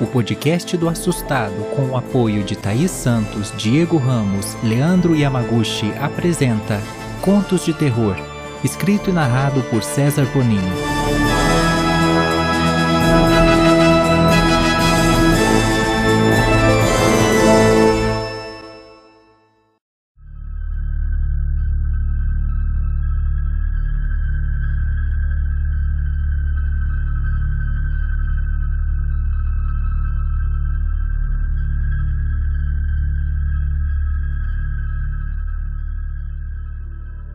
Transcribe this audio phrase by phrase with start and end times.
[0.00, 6.80] O podcast do Assustado, com o apoio de Thaís Santos, Diego Ramos, Leandro Yamaguchi, apresenta
[7.20, 8.16] Contos de Terror,
[8.62, 11.27] escrito e narrado por César Bonini.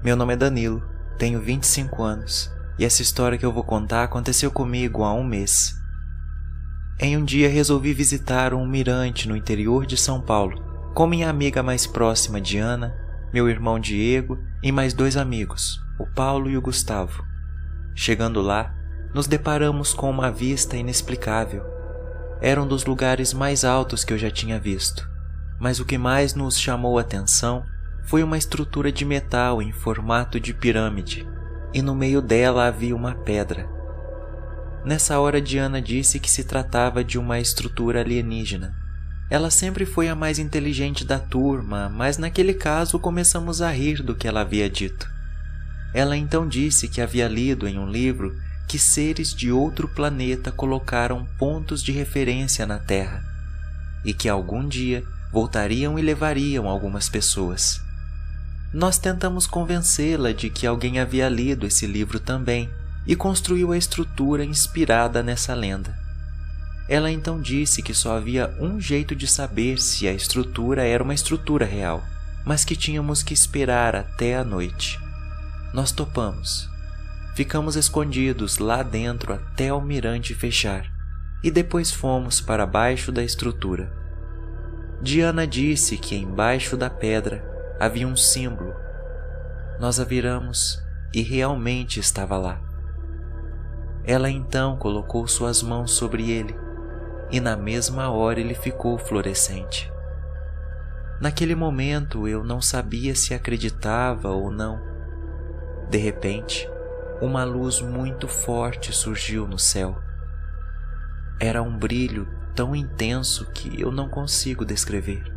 [0.04, 0.84] Meu nome é Danilo,
[1.18, 5.80] tenho 25 anos e essa história que eu vou contar aconteceu comigo há um mês.
[7.00, 10.62] Em um dia resolvi visitar um mirante no interior de São Paulo
[10.94, 12.94] com minha amiga mais próxima Diana,
[13.32, 17.24] meu irmão Diego e mais dois amigos, o Paulo e o Gustavo.
[17.96, 18.76] Chegando lá,
[19.14, 21.64] nos deparamos com uma vista inexplicável.
[22.42, 25.10] Era um dos lugares mais altos que eu já tinha visto,
[25.62, 27.64] mas o que mais nos chamou a atenção
[28.06, 31.28] foi uma estrutura de metal em formato de pirâmide,
[31.74, 33.68] e no meio dela havia uma pedra.
[34.86, 38.76] Nessa hora, Diana disse que se tratava de uma estrutura alienígena.
[39.30, 44.14] Ela sempre foi a mais inteligente da turma, mas naquele caso começamos a rir do
[44.14, 45.10] que ela havia dito.
[45.94, 48.36] Ela então disse que havia lido em um livro
[48.68, 53.24] que seres de outro planeta colocaram pontos de referência na Terra
[54.04, 57.83] e que algum dia voltariam e levariam algumas pessoas.
[58.74, 62.72] Nós tentamos convencê-la de que alguém havia lido esse livro também
[63.06, 65.96] e construiu a estrutura inspirada nessa lenda.
[66.90, 71.14] Ela então disse que só havia um jeito de saber se a estrutura era uma
[71.14, 72.04] estrutura real,
[72.44, 75.00] mas que tínhamos que esperar até a noite.
[75.72, 76.68] Nós topamos.
[77.36, 80.92] Ficamos escondidos lá dentro até o mirante fechar
[81.44, 83.92] e depois fomos para baixo da estrutura.
[85.00, 88.74] Diana disse que embaixo da pedra havia um símbolo.
[89.80, 90.82] Nós a viramos
[91.14, 92.62] e realmente estava lá.
[94.04, 96.56] Ela então colocou suas mãos sobre ele
[97.32, 99.92] e na mesma hora ele ficou fluorescente.
[101.20, 104.80] Naquele momento eu não sabia se acreditava ou não.
[105.90, 106.70] De repente,
[107.22, 109.98] uma luz muito forte surgiu no céu.
[111.40, 115.33] Era um brilho tão intenso que eu não consigo descrever.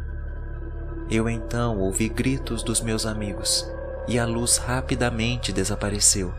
[1.08, 3.64] Eu então ouvi gritos dos meus amigos
[4.08, 6.34] e a luz rapidamente desapareceu.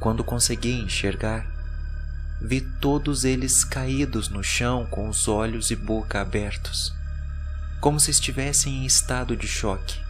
[0.00, 1.46] Quando consegui enxergar,
[2.40, 6.92] vi todos eles caídos no chão com os olhos e boca abertos,
[7.80, 10.00] como se estivessem em estado de choque.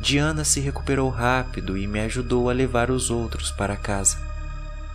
[0.00, 4.16] Diana se recuperou rápido e me ajudou a levar os outros para casa.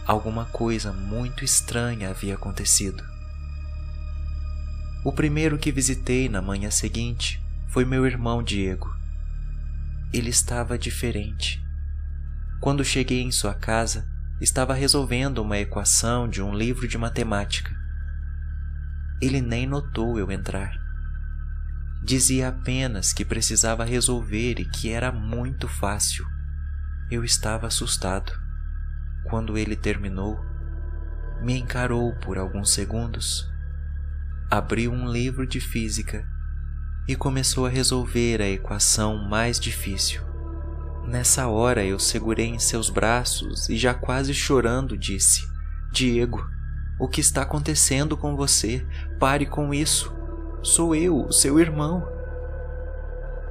[0.05, 3.14] Alguma coisa muito estranha havia acontecido.
[5.05, 8.89] O primeiro que visitei na manhã seguinte foi meu irmão Diego.
[10.11, 11.63] Ele estava diferente.
[12.59, 14.03] Quando cheguei em sua casa,
[14.41, 17.69] estava resolvendo uma equação de um livro de matemática.
[19.21, 20.73] Ele nem notou eu entrar.
[22.03, 26.25] Dizia apenas que precisava resolver e que era muito fácil.
[27.11, 28.33] Eu estava assustado.
[29.25, 30.43] Quando ele terminou,
[31.43, 33.53] me encarou por alguns segundos
[34.49, 36.25] abriu um livro de física
[37.07, 40.21] e começou a resolver a equação mais difícil.
[41.07, 45.47] Nessa hora eu segurei em seus braços e já quase chorando disse:
[45.91, 46.49] Diego,
[46.99, 48.85] o que está acontecendo com você?
[49.19, 50.13] Pare com isso.
[50.63, 52.07] Sou eu, seu irmão.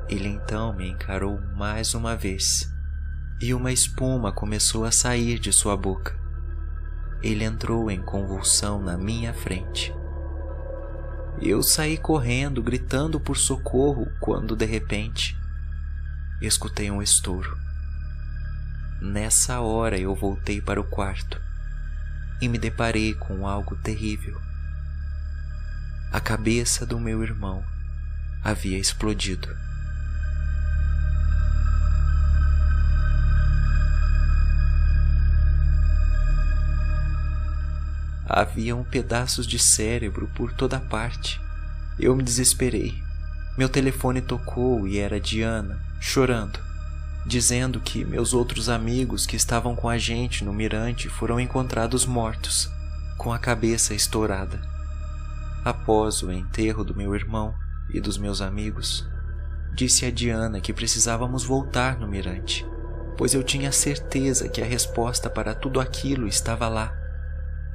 [0.08, 2.68] Ele então me encarou mais uma vez
[3.40, 6.18] e uma espuma começou a sair de sua boca.
[7.22, 9.94] Ele entrou em convulsão na minha frente.
[11.42, 15.36] Eu saí correndo, gritando por socorro, quando de repente
[16.40, 17.56] escutei um estouro.
[19.00, 21.40] Nessa hora eu voltei para o quarto
[22.40, 24.40] e me deparei com algo terrível.
[26.12, 27.64] A cabeça do meu irmão
[28.42, 29.48] havia explodido.
[38.36, 41.40] Haviam pedaços de cérebro por toda parte.
[42.00, 42.92] Eu me desesperei.
[43.56, 46.58] Meu telefone tocou e era Diana, chorando,
[47.24, 52.68] dizendo que meus outros amigos que estavam com a gente no mirante foram encontrados mortos,
[53.16, 54.60] com a cabeça estourada.
[55.64, 57.54] Após o enterro do meu irmão
[57.88, 59.06] e dos meus amigos,
[59.72, 62.66] disse a Diana que precisávamos voltar no mirante,
[63.16, 67.03] pois eu tinha certeza que a resposta para tudo aquilo estava lá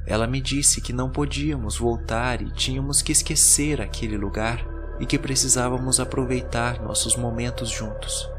[0.06, 4.66] ela me disse que não podíamos voltar e tínhamos que esquecer aquele lugar
[5.00, 8.30] e que precisávamos aproveitar nossos momentos juntos.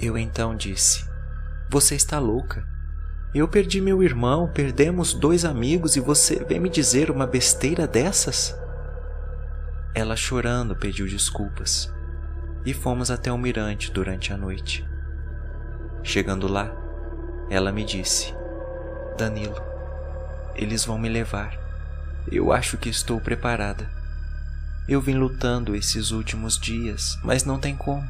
[0.00, 1.04] Eu então disse:
[1.70, 2.66] Você está louca?
[3.34, 8.56] Eu perdi meu irmão, perdemos dois amigos e você vem me dizer uma besteira dessas?
[9.94, 11.92] Ela chorando pediu desculpas
[12.64, 14.86] e fomos até o mirante durante a noite.
[16.02, 16.72] Chegando lá,
[17.50, 18.34] ela me disse:
[19.16, 19.73] Danilo,
[20.54, 21.56] eles vão me levar.
[22.30, 23.90] Eu acho que estou preparada.
[24.88, 28.06] Eu vim lutando esses últimos dias, mas não tem como.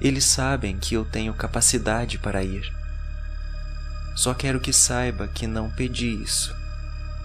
[0.00, 2.72] Eles sabem que eu tenho capacidade para ir.
[4.14, 6.54] Só quero que saiba que não pedi isso.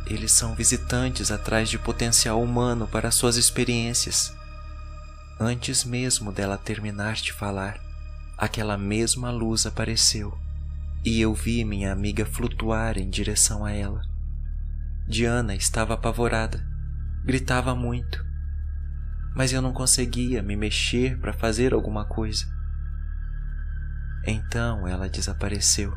[0.06, 4.34] Eles são visitantes atrás de potencial humano para suas experiências.
[5.40, 7.80] Antes mesmo dela terminar de falar,
[8.38, 10.38] aquela mesma luz apareceu
[11.06, 14.13] e eu vi minha amiga flutuar em direção a ela.
[15.06, 16.66] Diana estava apavorada,
[17.26, 18.26] gritava muito,
[19.36, 22.46] mas eu não conseguia me mexer para fazer alguma coisa.
[24.26, 25.94] Então ela desapareceu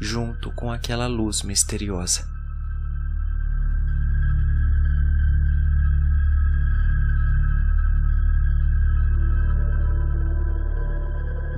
[0.00, 2.26] junto com aquela luz misteriosa.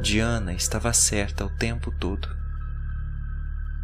[0.02, 2.37] Diana estava certa o tempo todo.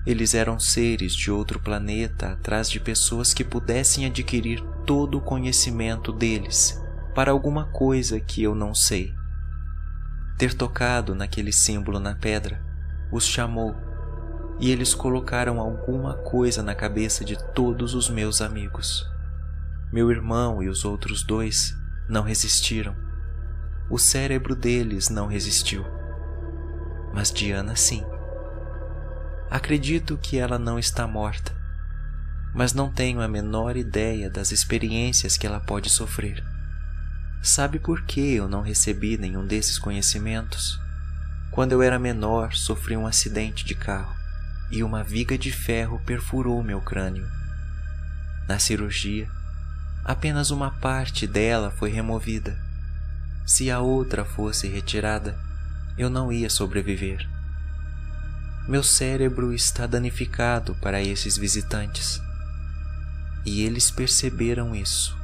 [0.06, 6.12] Eles eram seres de outro planeta atrás de pessoas que pudessem adquirir todo o conhecimento
[6.12, 6.78] deles
[7.14, 9.14] para alguma coisa que eu não sei.
[10.36, 12.62] Ter tocado naquele símbolo na pedra
[13.10, 13.74] os chamou
[14.60, 19.08] e eles colocaram alguma coisa na cabeça de todos os meus amigos.
[19.92, 21.74] Meu irmão e os outros dois
[22.08, 22.94] não resistiram.
[23.90, 25.84] O cérebro deles não resistiu.
[27.12, 28.04] Mas Diana sim.
[29.50, 31.52] Acredito que ela não está morta,
[32.54, 36.42] mas não tenho a menor ideia das experiências que ela pode sofrer.
[37.42, 40.80] Sabe por que eu não recebi nenhum desses conhecimentos?
[41.50, 44.14] Quando eu era menor, sofri um acidente de carro
[44.70, 47.28] e uma viga de ferro perfurou meu crânio.
[48.48, 49.28] Na cirurgia,
[50.04, 52.58] apenas uma parte dela foi removida.
[53.46, 55.38] Se a outra fosse retirada,
[55.96, 57.28] eu não ia sobreviver.
[58.66, 62.20] Meu cérebro está danificado para esses visitantes.
[63.44, 65.16] E eles perceberam isso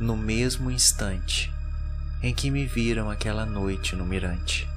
[0.00, 1.52] no mesmo instante
[2.22, 4.68] em que me viram aquela noite no mirante.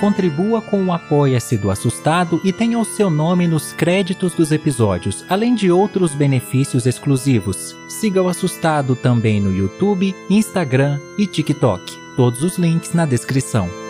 [0.00, 5.26] Contribua com o Apoia-se do Assustado e tenha o seu nome nos créditos dos episódios,
[5.28, 7.76] além de outros benefícios exclusivos.
[7.86, 11.84] Siga o Assustado também no YouTube, Instagram e TikTok.
[12.16, 13.89] Todos os links na descrição.